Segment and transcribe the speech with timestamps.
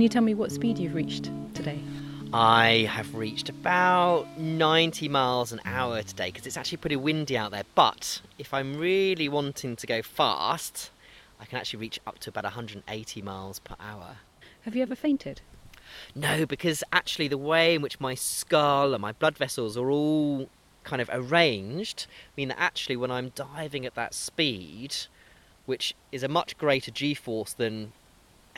[0.00, 1.78] Can you tell me what speed you've reached today?
[2.32, 7.50] I have reached about 90 miles an hour today because it's actually pretty windy out
[7.50, 7.64] there.
[7.74, 10.90] But if I'm really wanting to go fast,
[11.38, 14.16] I can actually reach up to about 180 miles per hour.
[14.62, 15.42] Have you ever fainted?
[16.14, 20.48] No, because actually the way in which my skull and my blood vessels are all
[20.82, 22.06] kind of arranged
[22.38, 24.96] mean that actually when I'm diving at that speed,
[25.66, 27.92] which is a much greater g-force than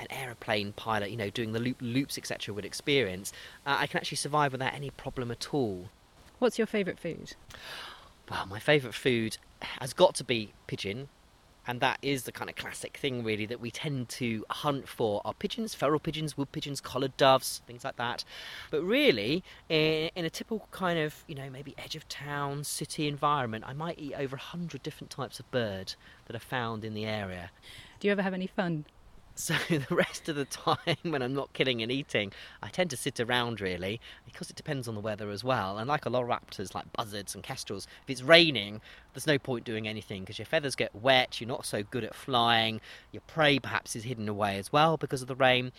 [0.02, 2.54] an aeroplane pilot, you know, doing the loop loops etc.
[2.54, 3.32] would experience,
[3.66, 5.88] uh, I can actually survive without any problem at all.
[6.38, 7.34] What's your favourite food?
[8.30, 11.08] Well, my favourite food has got to be pigeon
[11.66, 15.20] and that is the kind of classic thing really that we tend to hunt for
[15.24, 18.24] are pigeons feral pigeons wood pigeons collared doves things like that
[18.70, 23.06] but really in, in, a typical kind of you know maybe edge of town city
[23.06, 25.94] environment i might eat over 100 different types of bird
[26.26, 27.50] that are found in the area
[28.00, 28.84] do you ever have any fun
[29.34, 32.96] so the rest of the time when I'm not killing and eating, I tend to
[32.96, 35.78] sit around really because it depends on the weather as well.
[35.78, 38.80] And like a lot of raptors, like buzzards and kestrels, if it's raining,
[39.14, 41.40] there's no point doing anything because your feathers get wet.
[41.40, 42.80] You're not so good at flying.
[43.12, 45.72] Your prey perhaps is hidden away as well because of the rain.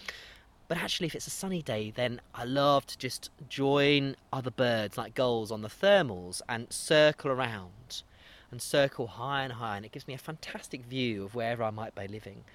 [0.68, 4.98] But actually, if it's a sunny day, then I love to just join other birds
[4.98, 8.04] like gulls on the thermals and circle around
[8.50, 11.72] and circle high and high, and it gives me a fantastic view of wherever I
[11.72, 12.46] might be living.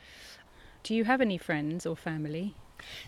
[0.88, 2.54] Do you have any friends or family?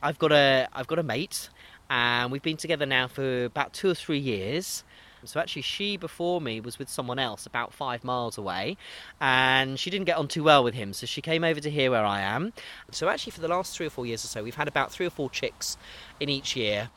[0.02, 1.48] I've got a I've got a mate,
[1.88, 4.84] and we've been together now for about two or three years.
[5.24, 8.76] So actually, she before me was with someone else about five miles away,
[9.18, 10.92] and she didn't get on too well with him.
[10.92, 12.52] So she came over to here where I am.
[12.90, 15.06] So actually, for the last three or four years or so, we've had about three
[15.06, 15.78] or four chicks
[16.20, 16.90] in each year,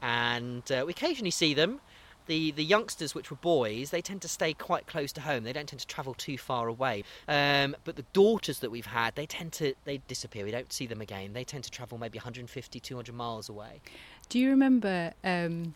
[0.00, 1.82] and uh, we occasionally see them
[2.26, 5.44] the, the youngsters, which were boys, they tend to stay quite close to home.
[5.44, 7.04] They don't tend to travel too far away.
[7.28, 10.44] Um, but the daughters that we've had, they tend to they disappear.
[10.44, 11.32] We don't see them again.
[11.32, 13.80] They tend to travel maybe 150, 200 miles away.
[14.28, 15.74] Do you remember um,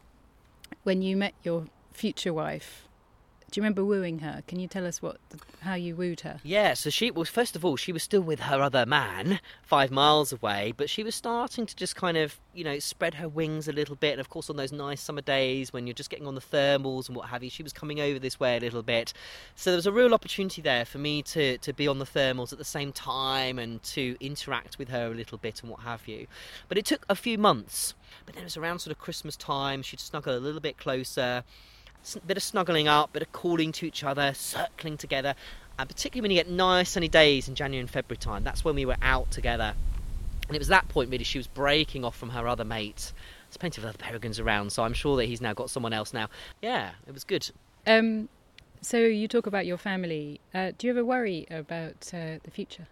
[0.85, 2.89] when you met your future wife?
[3.55, 4.43] Do you remember wooing her?
[4.49, 5.19] Can you tell us what
[5.61, 6.41] how you wooed her?
[6.43, 9.93] Yeah, so she was first of all she was still with her other man, five
[9.93, 13.69] miles away, but she was starting to just kind of you know spread her wings
[13.69, 14.15] a little bit.
[14.15, 17.07] And of course, on those nice summer days when you're just getting on the thermals
[17.07, 19.13] and what have you, she was coming over this way a little bit.
[19.55, 22.51] So there was a real opportunity there for me to to be on the thermals
[22.53, 26.09] at the same time and to interact with her a little bit and what have
[26.09, 26.27] you.
[26.67, 27.95] But it took a few months.
[28.27, 29.83] But then it was around sort of Christmas time.
[29.83, 31.45] She'd snuggle a little bit closer
[32.27, 35.35] bit of snuggling up, bit of calling to each other, circling together,
[35.79, 38.75] and particularly when you get nice sunny days in January and February time, that's when
[38.75, 39.75] we were out together.
[40.47, 43.13] And it was that point really she was breaking off from her other mate.
[43.49, 46.13] There's plenty of other peregrines around, so I'm sure that he's now got someone else
[46.13, 46.29] now.
[46.61, 47.51] Yeah, it was good.
[47.87, 48.29] Um,
[48.83, 50.41] so you talk about your family.
[50.53, 52.87] Uh, do you ever worry about uh, the future?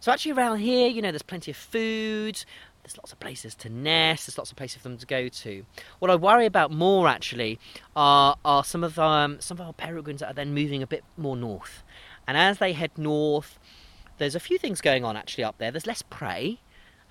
[0.00, 2.44] So actually around here, you know, there's plenty of food.
[2.86, 4.26] There's lots of places to nest.
[4.26, 5.66] There's lots of places for them to go to.
[5.98, 7.58] What I worry about more actually
[7.96, 11.02] are are some of um, some of our peregrines that are then moving a bit
[11.16, 11.82] more north,
[12.28, 13.58] and as they head north,
[14.18, 15.72] there's a few things going on actually up there.
[15.72, 16.60] There's less prey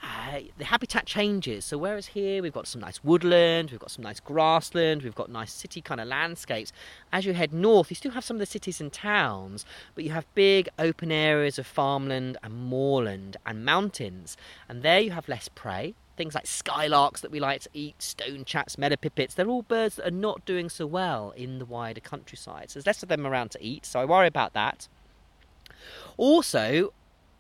[0.05, 1.66] uh, the habitat changes.
[1.66, 5.29] So whereas here we've got some nice woodland, we've got some nice grassland, we've got
[5.29, 6.71] nice city kind of landscapes.
[7.11, 9.65] As you head north, you still have some of the cities and towns,
[9.95, 14.38] but you have big open areas of farmland and moorland and mountains.
[14.69, 15.95] And there you have less prey.
[16.17, 19.95] Things like skylarks that we like to eat, stone chats, meadow pipits, they're all birds
[19.95, 22.69] that are not doing so well in the wider countryside.
[22.69, 24.88] So there's less of them around to eat, so I worry about that.
[26.15, 26.94] Also,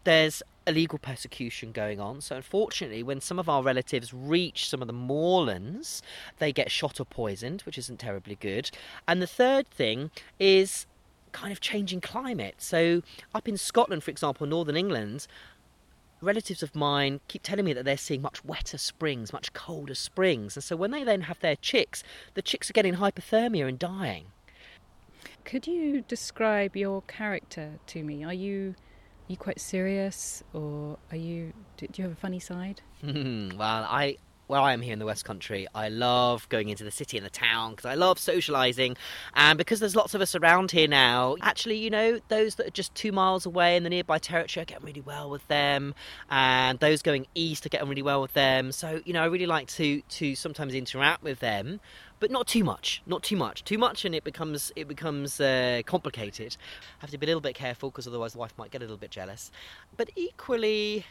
[0.03, 2.21] there's illegal persecution going on.
[2.21, 6.01] So, unfortunately, when some of our relatives reach some of the moorlands,
[6.39, 8.71] they get shot or poisoned, which isn't terribly good.
[9.07, 10.85] And the third thing is
[11.31, 12.55] kind of changing climate.
[12.59, 13.01] So,
[13.33, 15.27] up in Scotland, for example, northern England,
[16.21, 20.55] relatives of mine keep telling me that they're seeing much wetter springs, much colder springs.
[20.55, 24.27] And so, when they then have their chicks, the chicks are getting hypothermia and dying.
[25.43, 28.23] Could you describe your character to me?
[28.23, 28.75] Are you
[29.27, 31.53] you quite serious, or are you?
[31.77, 32.81] Do, do you have a funny side?
[33.01, 36.83] Hmm, well, I where I am here in the West Country, I love going into
[36.83, 38.97] the city and the town because I love socialising.
[39.33, 42.71] And because there's lots of us around here now, actually, you know, those that are
[42.71, 45.95] just two miles away in the nearby territory, I get really well with them.
[46.29, 48.71] And those going east, I get on really well with them.
[48.71, 51.79] So, you know, I really like to, to sometimes interact with them
[52.19, 53.01] but not too much.
[53.05, 53.63] Not too much.
[53.63, 56.57] Too much, and it becomes it becomes uh, complicated.
[56.99, 58.97] Have to be a little bit careful because otherwise the wife might get a little
[58.97, 59.51] bit jealous.
[59.97, 61.05] But equally,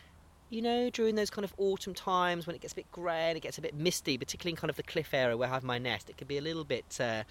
[0.51, 3.37] you know, during those kind of autumn times when it gets a bit grey and
[3.37, 5.65] it gets a bit misty, particularly in kind of the cliff area where I have
[5.65, 6.99] my nest, it can be a little bit.
[7.01, 7.25] Uh,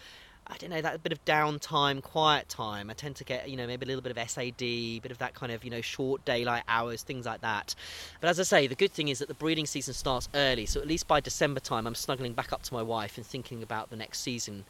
[0.45, 2.89] I don't know that bit of downtime, quiet time.
[2.89, 5.19] I tend to get you know maybe a little bit of SAD, a bit of
[5.19, 7.75] that kind of you know short daylight hours, things like that.
[8.19, 10.81] But as I say, the good thing is that the breeding season starts early, so
[10.81, 13.89] at least by December time, I'm snuggling back up to my wife and thinking about
[13.89, 14.65] the next season.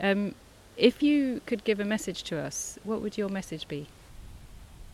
[0.00, 0.34] Um,
[0.76, 3.88] if you could give a message to us, what would your message be?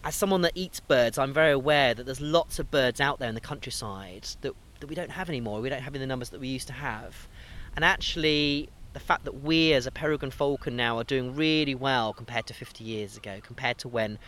[0.05, 3.29] As someone that eats birds, I'm very aware that there's lots of birds out there
[3.29, 5.61] in the countryside that that we don't have anymore.
[5.61, 7.29] We don't have in the numbers that we used to have,
[7.75, 12.13] and actually the fact that we as a peregrine falcon now are doing really well
[12.13, 14.19] compared to 50 years ago, compared to when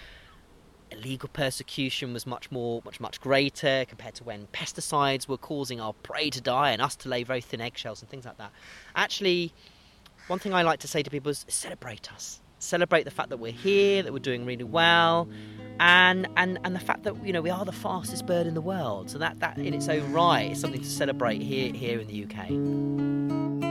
[0.91, 5.93] illegal persecution was much more, much, much greater, compared to when pesticides were causing our
[5.93, 8.53] prey to die and us to lay very thin eggshells and things like that.
[8.95, 9.53] Actually,
[10.27, 12.41] one thing I like to say to people is celebrate us.
[12.59, 15.29] Celebrate the fact that we're here, that we're doing really well,
[15.81, 18.61] and and and the fact that you know we are the fastest bird in the
[18.61, 19.11] world.
[19.11, 22.25] So that that in its own right is something to celebrate here here in the
[22.25, 23.70] UK.